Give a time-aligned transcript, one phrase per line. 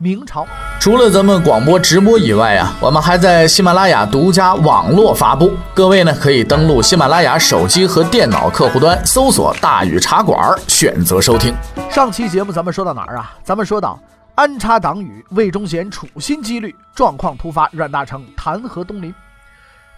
[0.00, 0.46] 明朝
[0.78, 5.52] 除了咱们广播直播以外啊，我们还在喜马拉雅独家网络发布。
[5.74, 11.52] 各位呢可以登录喜马拉雅手机和电脑客户端，搜索“大禹茶馆”，选择收听。
[11.90, 13.36] 上期节目咱们说到哪儿啊？
[13.42, 13.98] 咱们说到
[14.36, 19.12] 安插党羽，魏忠贤处心积虑，状况突发，阮大铖弹劾东林。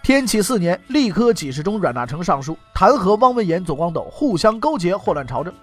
[0.01, 5.53] 天启四年，吏科给事中阮大铖上书弹劾汪文言、左光斗互相勾结，祸乱朝政。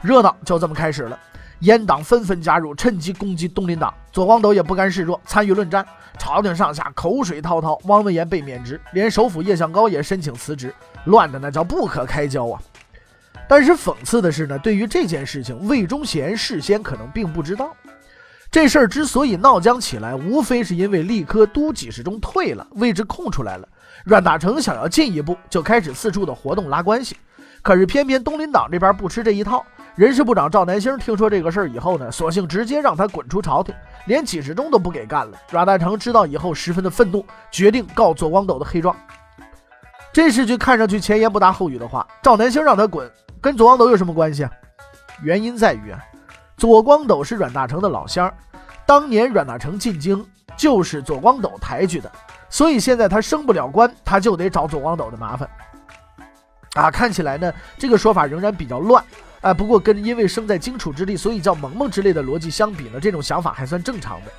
[0.00, 1.18] 热闹就这么开始了。
[1.62, 3.92] 阉党纷纷加入，趁机攻击东林党。
[4.12, 5.86] 左光斗也不甘示弱，参与论战。
[6.18, 10.74] 朝廷上下口水滔滔，汪文言被免职，连首辅叶向高也申请辞职，
[11.04, 12.60] 乱的那叫不可开交啊！
[13.48, 17.74] 但是讽刺的是呢，对于这件事情，魏忠贤事先可能并不知道。
[18.50, 23.68] 这事儿之所以闹僵起来，无非是因为吏科都给事中退了，位置空出来了。
[24.04, 27.16] 阮大铖想要进一步，就开始四处的活动拉关系。
[27.62, 29.64] 可是偏偏东林党这边不吃这一套。
[29.96, 33.74] 人事部长赵南星听说这个事儿以后呢，索性直接让他滚出朝廷，
[34.06, 35.36] 连几十中都不给干了。
[35.50, 38.96] 阮大铖知道以后十分的愤怒，决定告左光斗的黑状。
[40.12, 42.06] 这是句看上去前言不搭后语的话。
[42.22, 44.50] 赵南星让他滚，跟左光斗有什么关系啊？
[45.22, 45.98] 原因在于啊，
[46.56, 48.32] 左光斗是阮大铖的老乡，
[48.86, 50.24] 当年阮大铖进京
[50.56, 52.10] 就是左光斗抬举的，
[52.48, 55.48] 所以现在他升不了官，他就得找左光斗的麻烦。
[56.80, 59.04] 啊，看起来呢，这个说法仍然比较乱。
[59.42, 64.32] 哎，不过跟因为生在荆楚之地，所以叫萌萌之类的逻辑相比呢，这种想法还算正常的。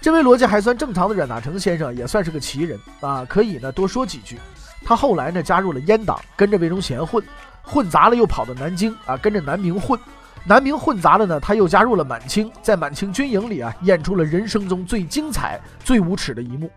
[0.00, 4.38] 这位逻辑还算正常的阮大铖先生也算是个奇人啊，可以呢多说几句。
[4.84, 7.22] 他后来呢加入了阉党，跟着魏忠贤混，
[7.62, 9.98] 混杂了又跑到南京啊，跟着南明混，
[10.44, 16.70] 南明混杂了呢，他又加入了满清，在满清军营里啊，演出了人生中最精彩、最无耻的一幕。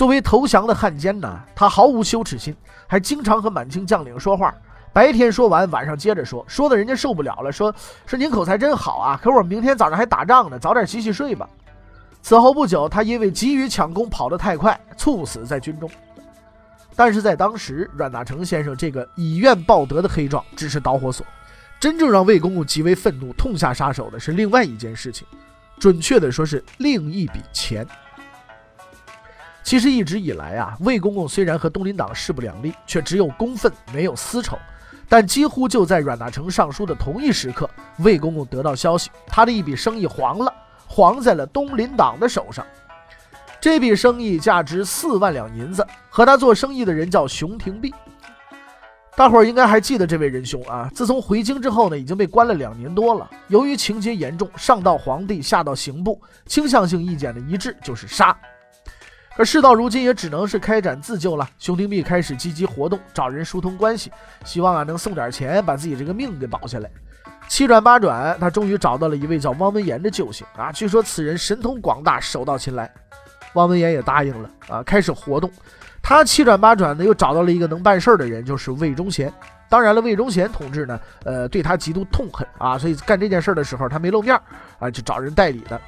[0.00, 2.56] 作为投降的汉奸呢，他毫无羞耻心，
[2.86, 4.54] 还经常和满清将领说话。
[4.94, 7.70] 白天说完，晚上接着说，说的人家受不了了，说
[8.06, 11.46] 说您口才真好啊，可我明天早上还打仗呢，早点洗洗睡吧。
[12.22, 15.90] 此后不久，他因为急于抢功跑得太快，猝死在军中。
[16.96, 21.26] 但是在当时，阮大铖先生这个以怨报德的黑状只是导火索，
[21.78, 25.28] 真正让魏公公极为愤怒、痛下杀手的是另外一件事情，
[25.78, 27.86] 准确的说是另一笔钱。
[29.62, 34.58] 其实一直以来啊，魏公公虽然和东林党势不两立，却只有公愤没有私仇。
[35.08, 40.54] 但几乎就在阮大铖上书的同一时刻，魏公公得到消息，他的一笔生意黄了，
[40.86, 42.64] 黄在了东林党的手上。
[43.60, 47.92] 这笔生意价值四万两银子，和他做生意的人叫熊廷弼。
[49.16, 53.28] 大伙儿应该还记得这位仁兄啊，自从回京之后呢，已经被关了两年多了。
[53.48, 58.34] 由于情节严重，上到皇帝，下到刑部，倾向性意见的一致就是杀。
[59.36, 61.48] 可事到如今，也只能是开展自救了。
[61.58, 64.10] 熊廷弼开始积极活动，找人疏通关系，
[64.44, 66.90] 希望啊能送点钱，把自己这个命给保下来。
[67.48, 70.70] 七转八转，他终于找到了一位叫汪文言的救星啊！
[70.70, 72.92] 据说此人神通广大，手到擒来。
[73.54, 75.50] 汪文言也答应了啊，开始活动。
[76.02, 79.32] 他七转八转的又找到了一个能办事儿的人，就是魏忠贤。
[79.68, 84.38] 当然了，魏忠贤同志呢，呃，对他极度痛恨啊，所以干这件事儿的时候他没露面
[84.78, 85.80] 啊，就找人代理的。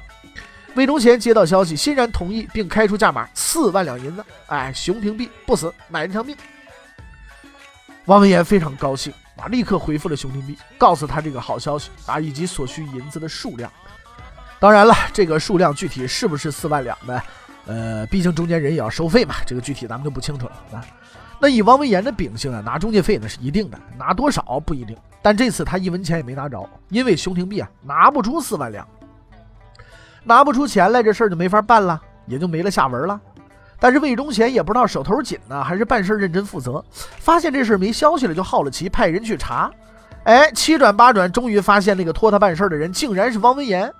[0.75, 4.25] 魏忠贤接到消息，欣然同意，并开出价码四万两银子。
[4.47, 6.35] 哎，熊廷弼不死，买这条命。
[8.05, 13.71] 王文言非常高兴啊，立刻回复了熊廷弼，告诉他这个好消息啊，以及所需银子的数量。
[14.59, 17.21] 当然了，这个数量具体是不是四万两呢？
[17.65, 20.83] 呃，毕竟中间人也要收费嘛，这个具体咱们就不清楚了啊。
[21.39, 24.97] 那以王文言的秉性啊，拿中介费那是一定的，拿多少不一定。
[25.21, 28.87] 但这次他一文钱也没拿着，因为熊廷弼啊拿不出四万两。
[30.23, 33.19] 拿不出钱来，这事儿就没法办了，也就没了下文了。
[33.79, 36.83] 但是魏忠贤也不知道手头紧呢，还是办事认真负责。
[36.91, 39.69] 发现这事儿没消息了，就好了奇，派人去查。
[40.23, 43.91] 哎，七转八转，终于发现那个托他办事的人竟然是汪文言。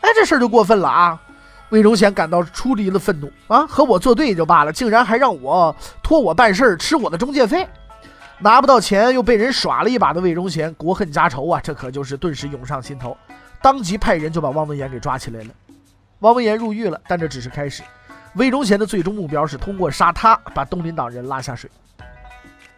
[0.00, 1.20] 哎，这事儿就过分了啊！
[1.68, 7.68] 魏忠贤感到出离了愤怒啊，和我作对也就罢了，竟然还让我托我办事儿，吃我的中介费，
[8.40, 13.16] 拿不到钱又被人耍了一把的魏忠贤，国恨家仇啊，这可就是顿时涌上心头。
[13.62, 15.50] 当即派人就把汪文言给抓起来了。
[16.20, 17.82] 汪文言入狱了，但这只是开始。
[18.34, 21.70] 魏忠贤的最终目标是通过杀他把东林党人拉下水。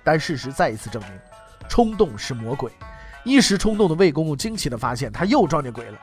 [0.02, 1.12] 但事实再一次证明，
[1.69, 2.70] 冲动是魔鬼。
[3.25, 5.99] 一时冲动的魏公公惊奇地发现他又撞见鬼了。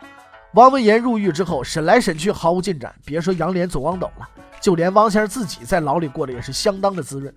[0.54, 4.30] 汪文言入狱之后，审来审去毫无进展，别说杨涟、左光斗了，
[4.62, 7.34] 就连汪先生自己在牢里过得也是相当的滋润。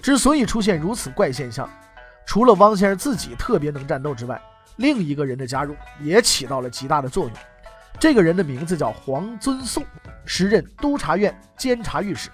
[0.00, 1.70] 之所以出现如此怪现象，
[2.26, 4.40] 除了汪先生自己特别能战斗之外，
[4.76, 7.32] 另一个人的加入也起到了极大的作用。
[8.00, 9.82] 这个人的名字叫黄遵素，
[10.24, 12.30] 时任督察院监察御史。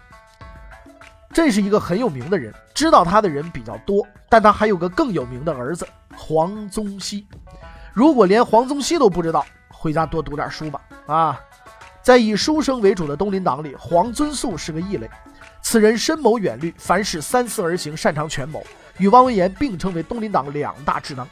[1.32, 5.87] 这是一个很有名的人，知道他的人比较多，但他还有个更有名的儿子
[6.17, 7.26] 黄宗羲。
[7.93, 10.81] 如果连黄宗羲都不知道，回家多读点书吧。
[11.06, 11.40] 啊，
[12.02, 15.08] 在以书生为主的东林党里，黄遵素是个异类。
[15.61, 18.64] 此人深谋远虑，凡事三思而行，擅长权谋，
[18.96, 21.29] 与汪文言并称为东林党两大智囊。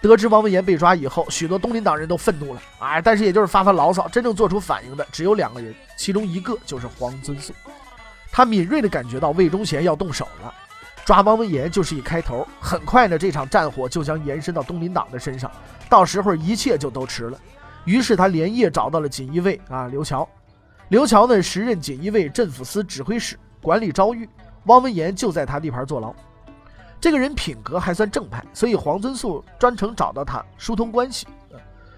[0.00, 2.62] 得知汪文言被抓以后，许多东林党人都愤怒了。
[2.78, 7.52] 哎，但是也就是发发牢骚，真正做出反应的只有两个人，其中一个就是黄遵素。
[8.32, 10.54] 他敏锐地感觉到魏忠贤要动手了，
[11.04, 12.46] 抓汪文言就是一开头。
[12.60, 15.50] 很快呢，这场战火就将延伸到东林党的身上，
[15.88, 17.38] 到时候一切就都迟了。
[17.84, 20.26] 于是他连夜找到了锦衣卫啊刘乔，
[20.88, 24.28] 刘乔呢时任锦衣卫镇抚司指挥使，管理诏狱。
[24.64, 26.14] 汪文言就在他地盘坐牢。
[27.00, 31.26] 这个人品格还算正派，所以黄遵素专程找到他疏通关系。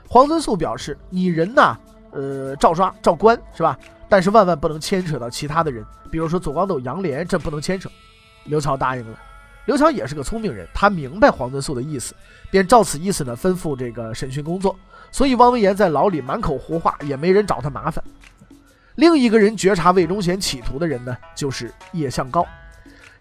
[0.09, 1.77] 黄遵素表示：“你人呢，
[2.13, 3.77] 呃，照抓照关是吧？
[4.09, 7.91] 但是万万不能牵扯到其他的人，比如说左光斗、杨涟，这不能牵扯。”
[8.45, 9.19] 刘乔答应了。
[9.65, 12.15] 刘乔也是个聪明人，他明白黄遵素的意思，
[12.51, 14.77] 便照此意思呢吩咐这个审讯工作。
[15.11, 18.03] 所以汪文言在牢里满口胡话，也没人找他麻烦。
[18.97, 22.47] 另一个人觉察魏忠贤企图的人呢，就是叶向高。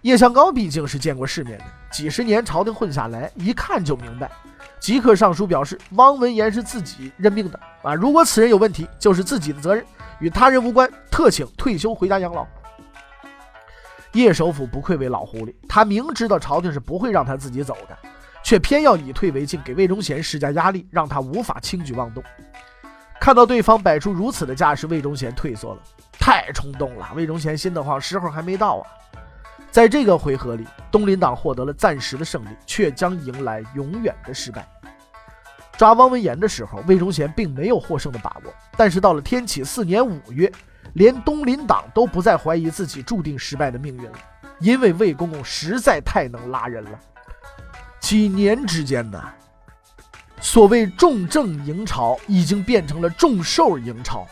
[0.01, 4.31] 叶向高毕竟是见过世面的，几十年朝廷混下来，一看就明白，
[4.79, 9.85] 即刻上书表示汪文言是自己任命的啊，如果此人有问题，就是自己的责任，
[10.19, 12.47] 与他人无关，特请退休回家养老。
[14.13, 17.95] 叶首府不愧为老狐狸，他明知道朝廷是不会让他自己走的，
[18.43, 22.23] 却偏要以退为进，给魏忠贤施加压力，让他无法轻举妄动。
[23.19, 25.81] 看到对方摆出如此的架势，魏忠贤退缩了，
[26.13, 27.07] 太冲动了。
[27.15, 28.87] 魏忠贤心的慌，时候还没到啊。
[29.71, 34.67] 在这个回合里，东林党获得了暂时的胜利，却将迎来永远的失败。
[35.77, 38.53] 抓汪文言的时候，魏忠贤并没有获胜的把握。
[38.75, 40.51] 但是到了天启四年五月，
[40.93, 44.17] 连东林党都不再怀疑自己注定失败的命运了，
[44.59, 46.99] 因为魏公公实在太能拉人了。
[48.01, 49.23] 几年之间呢，
[50.41, 54.27] 所谓重政迎朝，已经变成了重兽迎朝。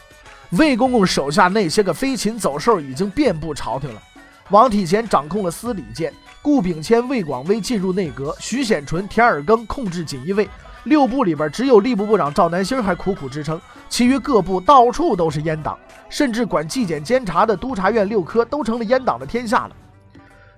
[0.52, 4.02] 魏公公手下那些个飞禽走兽已经遍布朝廷了。
[4.50, 6.12] 王体乾掌控了司礼监，
[6.42, 10.50] 顾秉谦、魏广微进入内阁，徐显纯、田尔庚控制锦衣卫。
[10.86, 15.78] 六部里边只有吏部部长赵南星还苦苦支撑，其余各部到处都是阉党，
[16.10, 19.76] 甚至管纪检监察的督察院六科都成了阉党的天下了。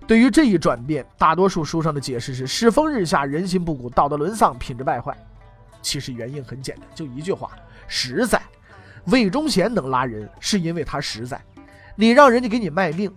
[0.07, 5.13] 对于这一转变，大多数书上的解释是世风日下，人心不古，道德沦丧，品质败坏。
[5.81, 7.51] 其实原因很简单，就一句话：
[7.87, 8.41] 实在。
[9.05, 11.41] 魏忠贤能拉人，是因为他实在。
[11.95, 13.11] 你让人家给你卖命。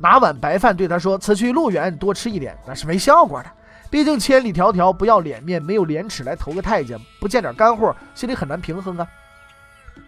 [0.00, 3.50] 拿碗白饭对他说：“此去路远，多吃一点。”那是没效果的。
[3.90, 9.06] 毕竟千里迢迢，不要脸面，没有廉耻来投个太监，不见点干货，心里很难平衡啊。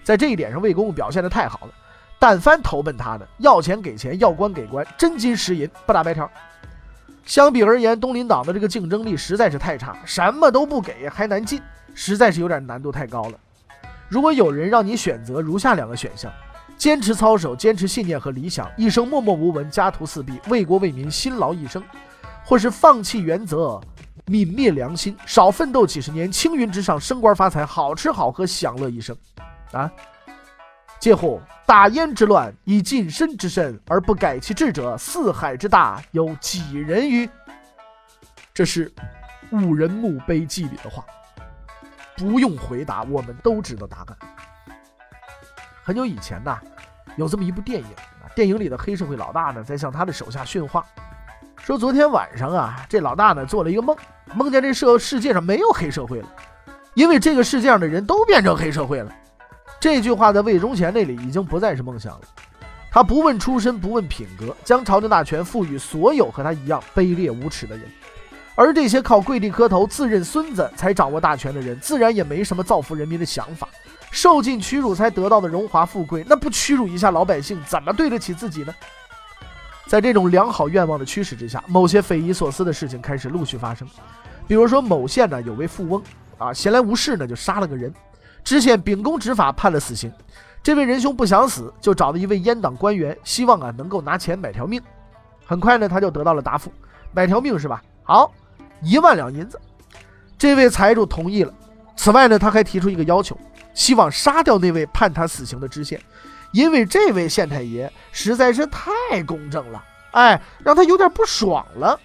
[0.03, 1.73] 在这一点上，魏公公表现的太好了。
[2.19, 6.31] 但凡投奔他的，要钱给钱，要官给官，真金实银，不打白条。
[7.25, 11.61] 相比而言，东林党的这个竞争力实在是太差，什么都不给还难进，
[11.94, 13.39] 实在是有点难度太高了。
[14.09, 16.33] 如果有人让你选择如下两个选项。
[16.77, 21.81] 坚持操守，坚持信念和理想，一生默默无闻，家徒四壁，为国为民辛劳一生；
[22.44, 23.81] 或是放弃原则，
[24.27, 29.17] 泯灭良心，少奋斗几十年，青云直上，升官发财，好吃好喝，享乐一生。
[29.73, 29.91] 啊！
[31.01, 31.41] 嗟乎！
[31.65, 37.29] 大燕之乱，以近身之身而不改其志者，四海之大，有几人于？
[38.53, 38.93] 这是
[39.51, 41.03] 五人墓碑记里的话，
[42.17, 44.17] 不用回答，我们都知道答案。
[45.82, 46.58] 很久以前呐。
[47.17, 47.86] 有这么一部电影
[48.22, 50.82] 啊，电影里的黑社会老大呢，在向他的手下训话，
[51.58, 53.94] 说昨天晚上啊，这老大呢做了一个梦，
[54.34, 56.29] 梦见这社世界上没有黑社会了，
[56.94, 59.12] 因为这个世界上的人都变成黑社会了。
[59.79, 62.20] 这句话在魏忠贤那里已经不再是梦想了。
[62.91, 67.86] 他不问出身，不问品格，将朝廷大权赋予所有和他一样卑劣无耻的人，
[68.55, 73.69] 而这些靠跪地磕头、自认孙子才掌握大权的人，自然也没什么造福人民的想法。
[74.13, 78.73] 受尽屈辱才得到的荣华富贵，那不屈辱一下老百姓，怎么对得起自己呢？
[79.89, 83.89] 在这种良好愿望的驱使之下，某些匪夷所思的事情开始陆续发生。
[84.47, 86.03] 比如说，某县呢有位富翁
[86.37, 87.93] 啊，闲来无事呢就杀了个人，
[88.45, 90.13] 知县秉公执法，判了死刑。
[90.63, 94.81] 这位仁兄不想死，就找了一位阉党官员，希望啊能够拿钱买条命。
[95.47, 96.71] 很快呢，他就得到了答复：
[97.13, 97.83] 买条命是吧？
[98.03, 98.31] 好，
[98.83, 99.59] 一万两银子。
[100.37, 101.55] 这位财主同意了。
[101.97, 103.37] 此外呢，他还提出一个要求。
[103.74, 106.00] 希望杀掉那位判他死刑的知县，
[106.52, 111.98] 因为这位县太爷实在是太公正了，哎，让他有点不爽了。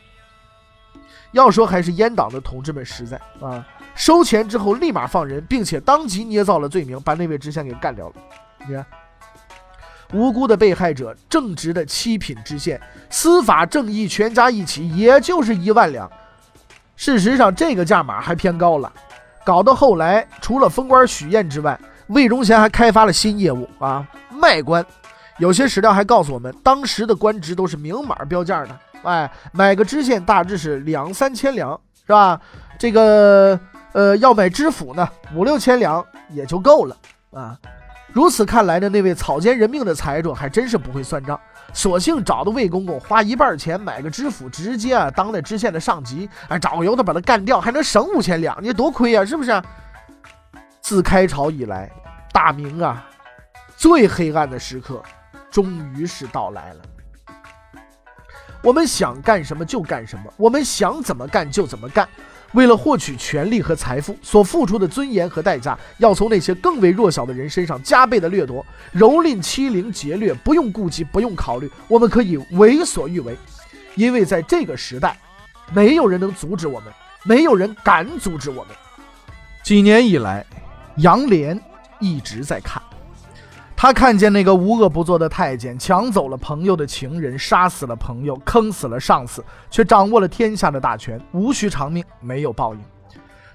[1.32, 8.16] 要说还是阉党的同志们实在啊，收钱之后立马放人，并且当即捏造了罪名，把那位知县给干掉了。
[8.66, 8.86] 你看，
[10.14, 16.10] 无辜的被害者，正直的七品知县，司法正义全加一起，也就是一万两。
[16.96, 18.92] 事实上，这个价码还偏高了，
[19.48, 24.86] 搞到后来，除了封官许愿之外，魏忠贤还开发了新业务啊，卖官。
[25.38, 28.78] 有些史料还告诉我们，当时的官职都是明码标价的。
[29.04, 32.38] 哎，买个知县大致是两三千两，是吧？
[32.78, 33.58] 这个
[33.94, 36.98] 呃，要买知府呢，五六千两也就够了
[37.32, 37.58] 啊。
[38.12, 41.40] 如此看来呢，那位草菅人命的财主还真是不会算账，
[41.74, 49.62] 索性找的魏公公花一半钱买个知府，直接啊当那知县的上级，哎，找个由头把他干掉，还能省五千两，你多亏啊，是不是？
[50.82, 51.92] 自开朝以来，
[52.32, 53.06] 大明啊，
[53.76, 55.04] 最黑暗的时刻，
[55.52, 56.82] 终于是到来了。
[58.64, 62.08] 我们想干什么就干什么，我们想怎么干就怎么干。
[62.54, 73.36] 为了获取权力和财富，所付出的尊严和代价，要从那些更为弱小的人身上加倍的掠夺，蹂躏、欺凌、劫掠，不用顾及，不用考虑，我们可以为所欲为。
[73.96, 75.18] 因为在这个时代，
[75.74, 78.68] 没有人能阻止我们，没有人敢阻止我们。
[79.64, 80.46] 几年以来，
[80.98, 81.60] 杨涟
[82.00, 82.82] 一直在看。
[83.80, 92.82] 他看见那个无恶不作的太监抢走了朋友的情人，杀死了朋友，坑死了上司，却掌握了天下的大权，无需偿命，没有报应。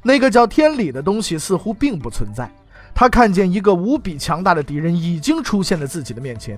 [0.01, 2.49] 那个叫天理的东西似乎并不存在。
[2.95, 6.57] 他看见一个无比强大的敌人已经出现在自己的面前。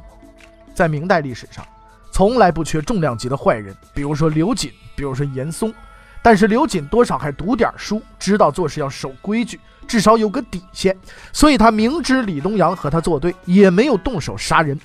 [0.74, 1.64] 在明代历史上，
[2.12, 5.72] 从来不缺重量级的坏人，比如说刘瑾，比如说严嵩。
[6.22, 10.96] 但是刘瑾多少还读点书，知道做事要守规矩，至少有个底线，
[11.32, 14.78] 所以他明知李东阳和他作对，也没有动手杀人。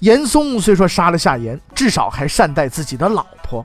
[0.00, 3.64] 严嵩虽说杀了夏言，至少还善待自己的老婆。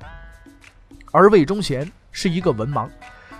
[1.11, 2.87] 而魏忠贤是一个文盲，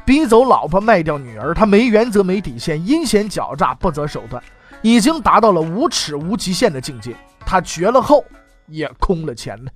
[0.06, 4.42] 逼走老婆，卖掉女儿，他没原则，没底线，阴险狡诈，不择手段，
[4.82, 7.16] 已经达到了无耻无极限的境界。
[7.46, 8.25] 他绝了后，
[8.68, 9.72] 也空了前了。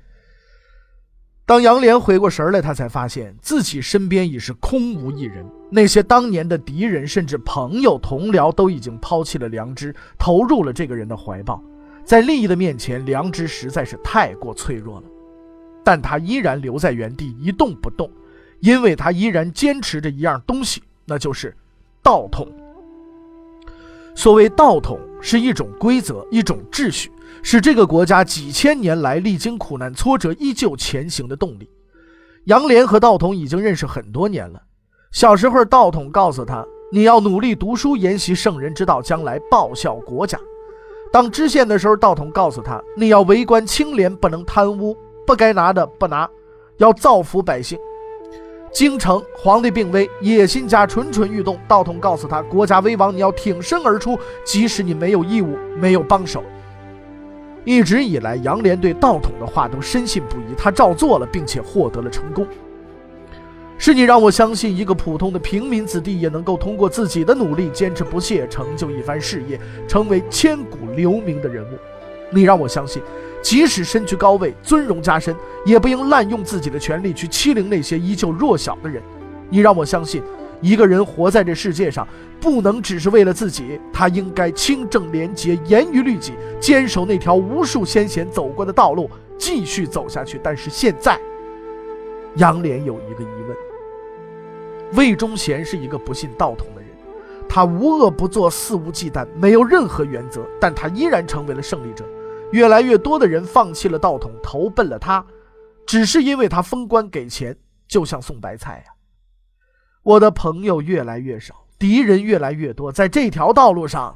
[1.51, 5.46] 当杨涟回过神来，他才发现自己身边已是空无一人。
[5.70, 11.62] 那些当年的敌人，甚至朋友、同僚，都已经抛弃了良知，投入了这个人的怀抱。
[12.05, 15.03] 在利益的面前，良知实在是太过脆弱了。
[15.84, 18.10] 但他依然留在原地一动不动，
[18.62, 21.53] 因为他依然坚持着一样东西，那就是
[22.01, 22.48] 道统。
[24.15, 27.12] 所谓道统，是一种规则，一种秩序。
[27.44, 31.70] 是这个国家几千年来历经苦难挫折依旧前行的动力。
[32.46, 34.62] 杨涟和道统已经认识很多年了。
[35.12, 40.40] 小时候，道统告诉他：“你要努力读书，研习圣人之道，将来报效国家。”
[41.12, 44.96] 当知县的时候，道统告诉他：“你要为官清廉，不能贪污，
[45.28, 46.30] 不该拿的不拿，
[46.78, 47.78] 要造福百姓。”
[48.74, 56.42] 京城皇帝病危，野心家蠢蠢欲动，道统告诉他：“国家危亡，你要挺身而出，即使你没有义务，没有帮手。”
[57.63, 62.46] 一直以来，杨涟对道统的话都深信不疑，他照做了，并且获得了成功。
[63.77, 71.77] 是你让我相信，一个普通的平民子弟也能够通过自己的努力，坚持不懈，成就一番事业，成为千古留名的人物。
[72.30, 73.01] 你让我相信，
[73.41, 79.01] 即使身居高位，尊荣加身，也不应滥用自己的权力去欺凌那些依旧弱小的人。
[79.50, 80.22] 你让我相信。
[80.62, 82.08] 一个人活在这世界上，
[82.39, 90.39] 不能只是为了自己，他应该清正廉洁、严于律己，坚守那条无数先贤走过的道路，继续走下去。
[90.44, 91.20] 但是现在，
[92.36, 93.58] 杨涟有一个疑问：
[94.94, 96.89] 魏忠贤是一个不信道统的人，
[97.50, 102.06] 他无恶不作、肆无忌惮，没有任何原则，但他依然成为了胜利者。
[102.51, 105.25] 越来越多的人放弃了道统，投奔了他，
[105.86, 108.94] 只是因为他封官给钱，就像送白菜呀。
[110.03, 114.15] 我的朋友越来越少，敌人越来越多，在这条道路上，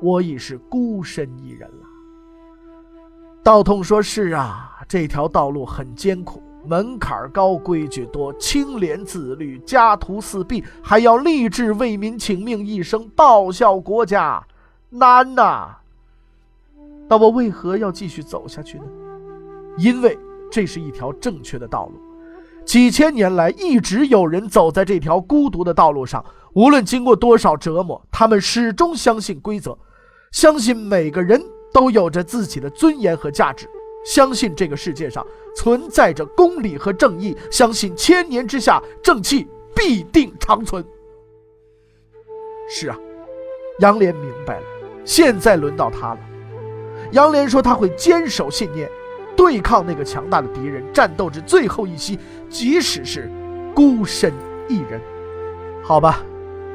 [0.00, 1.86] 我已是孤身一人了。
[3.42, 14.46] 道统说：“是啊，这条道路很艰苦，门槛高，规矩多，清廉自律，家徒四壁，还要立志为民请命，一生报效国家，
[14.88, 15.78] 难呐。
[17.08, 18.84] 那我为何要继续走下去呢？
[19.78, 20.16] 因为
[20.48, 22.00] 这是一条正确的道路。”
[22.64, 26.24] 几千年来，一直有人走在这条孤独的道路上。
[26.54, 29.76] 无论经过多少折磨，他们始终相信规则，
[30.32, 31.42] 相信每个人
[31.72, 33.68] 都有着自己的尊严和价值，
[34.06, 40.84] 相信这个世界上存在着公理和正义，相信千年之下正气必定长存。
[42.68, 42.96] 是啊，
[43.80, 44.66] 杨莲明白了，
[45.04, 46.20] 现在轮到他了。
[47.12, 48.88] 杨莲说他会坚守信念，
[49.36, 53.30] 对抗那个强大的敌人，战斗至最后一息，即使是
[53.74, 54.32] 孤身
[54.68, 55.00] 一人。
[55.82, 56.20] 好吧，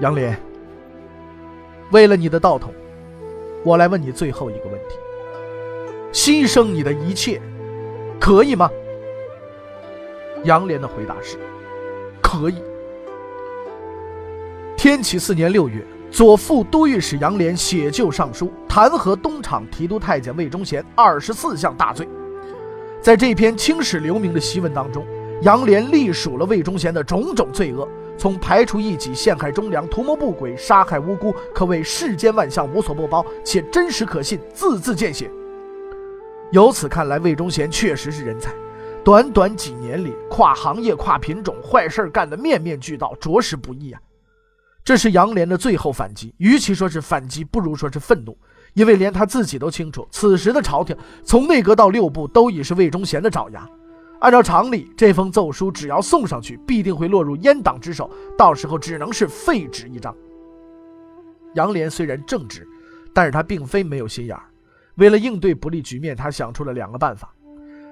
[0.01, 0.39] 杨莲，
[1.91, 2.73] 为了你的道统，
[3.63, 4.95] 我来问你最后一个问题：
[6.11, 7.41] 牺牲你的一切，
[8.19, 8.69] 可以吗？
[10.43, 11.37] 杨莲的回答是：
[12.21, 12.55] 可以。
[14.77, 22.07] 天启四年六月，左副都御史杨涟写就上书，弹劾东厂提督太监魏忠贤二十四项大罪。
[23.01, 25.05] 在这篇青史留名的檄文当中，
[25.41, 27.87] 杨涟历数了魏忠贤的种种罪恶，
[28.17, 35.31] 从排除异己、陷害忠良、图谋不轨、杀害无辜，可谓世间万象无所不包，且真实可信，字字见血。
[36.51, 38.51] 由此看来，魏忠贤确实是人才。
[39.01, 44.01] 短短几年里，跨行业、跨品种，坏事干得面面俱到，着实不易啊。
[44.83, 48.37] 这是杨涟的最后反击，与其说是反击，不如说是愤怒，
[48.79, 53.67] 因为连他自己都清楚，此时的朝廷从内阁到六部都已是魏忠贤的爪牙。
[54.21, 60.15] 按照常理，这封奏书只要送上去，必定会落入阉党之手，到时候只能是废纸一张。
[61.55, 62.65] 杨涟虽然正直，
[63.13, 64.43] 但是他并非没有心眼儿。
[64.95, 67.33] 为了应对不利局面，他想出了两个办法。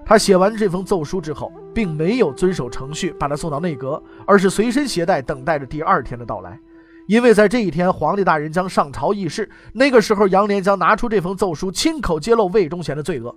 [0.06, 6.58] 他写完这封奏书之后，并没有遵守程序把它送到内阁，而是随身携带，等待着第二天的到来。
[7.08, 13.34] 因为在这一天，皇帝大人将上朝议事，那个时候，杨涟将拿出这封奏书，亲口揭露魏忠贤的罪恶。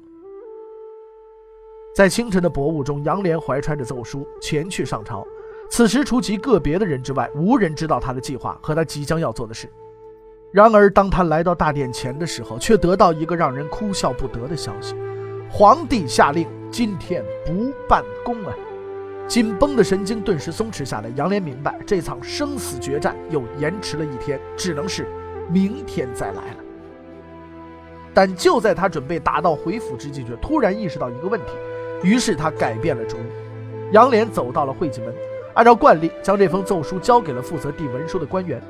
[1.95, 5.25] 在清晨的薄雾中，杨涟怀揣着奏书前去上朝。
[5.71, 9.69] 此时，除极个别的人之外，无人知道他的计划和他即将要做的事。
[10.53, 14.97] 然而，当他来到大殿前的时候，却得到一个让人哭笑不得的消息：
[15.49, 18.53] 皇帝下令今天不办公啊！
[19.31, 21.09] 紧绷的神经顿时松弛下来。
[21.15, 25.07] 杨连明白，这场生死决战又延迟了一天，只能是
[25.49, 26.57] 明天再来了。
[28.13, 31.53] 但就在他准备打道回府之际，却突然意识到一个问题，
[32.03, 33.93] 于是他改变了主意。
[33.93, 35.15] 杨连走到了会稽门，
[35.55, 38.61] 按照惯例，将这封奏书交给了负责递文书的官员。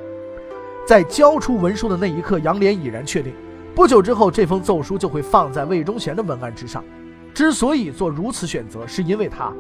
[0.87, 3.33] 在交出文书的那一刻，杨连已然确定，
[3.75, 6.85] 不久之后，这封奏书就会放在魏忠贤的文案之上。
[7.33, 9.51] 之所以做如此选择，是因为他。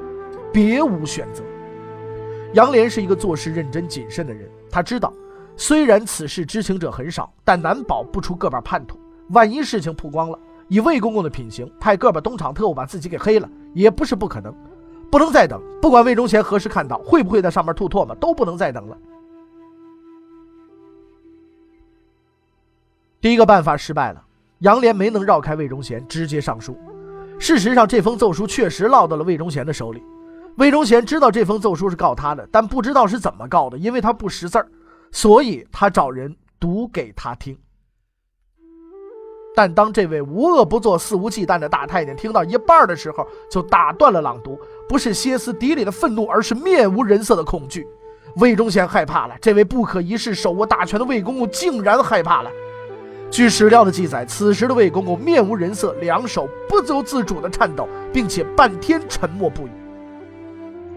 [0.52, 1.42] 别无选择。
[2.54, 5.12] 杨莲是一个做事认真谨慎的人，他知道，
[5.56, 8.98] 虽然此事知情者很少，但难保不出个把叛徒。
[9.30, 14.52] 万一事情曝光了，以魏公公的品行，派个把东厂特务把自己给黑了，也不是不可能。
[15.10, 18.98] 不能再等，不管魏忠贤何时看到，会不会在上面吐唾沫，都不能再等了。
[23.20, 24.24] 第一个办法失败了，
[24.60, 26.76] 杨莲没能绕开魏忠贤，直接上书。
[27.38, 30.02] 事实上，这封奏书确实落到了魏忠贤的手里。
[30.56, 34.66] 魏忠贤知道这封奏书是告他的，但不知道是怎么告的，因为他不识字儿，
[35.10, 37.56] 所以他找人读给他听。
[39.54, 44.58] 但当这位无恶不作、肆无忌惮的大太监听到一半的时候，就打断了朗读，
[44.88, 47.86] 不是歇斯底里的愤怒，而是面无人色的恐惧。
[48.36, 52.50] 魏忠贤害怕了，这位不可一世、手握大权的魏公公竟然害怕了。
[53.30, 59.70] 据史料的记载，此时的魏公公面无人色，两手不由自主的颤抖，并且半天沉默不语。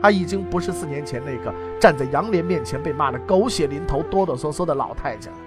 [0.04, 5.38] 他已经不是四年前那个站在杨涟面前被骂得狗血淋头、哆哆嗦嗦的老太监了。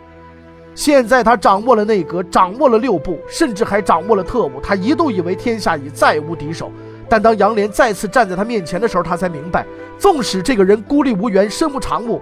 [0.75, 4.53] 现在他掌握了内阁，掌握了六部，甚至还掌握了特务。
[4.63, 6.73] 他一度以为天下已再无敌手，
[7.07, 9.67] 但当杨涟再次站在他面前的时候，他才明白，
[9.99, 12.19] 纵使这个人孤立无援、身无长物，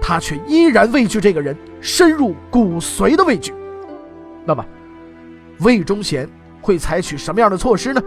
[0.00, 3.54] 他却依然畏惧这个人，深入骨髓的畏惧。
[4.44, 4.66] 那么，
[5.60, 6.28] 魏忠贤
[6.60, 8.02] 会采取什么样的措施呢？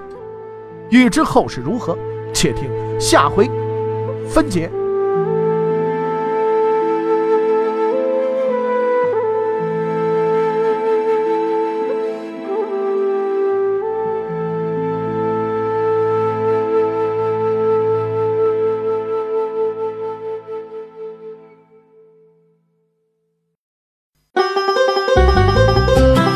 [0.89, 1.98] 欲知后事如何，
[2.34, 3.50] 且听下回。
[4.30, 4.70] 分解。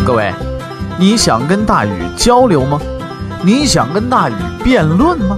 [0.05, 0.33] 各位，
[0.99, 2.79] 你想跟大禹交流吗？
[3.45, 5.37] 你想跟大禹辩论吗？